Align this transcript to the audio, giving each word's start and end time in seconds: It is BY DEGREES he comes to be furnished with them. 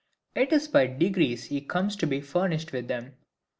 It 0.33 0.51
is 0.51 0.67
BY 0.67 0.87
DEGREES 0.87 1.43
he 1.43 1.61
comes 1.61 1.95
to 1.97 2.07
be 2.07 2.21
furnished 2.21 2.71
with 2.71 2.87
them. 2.87 3.17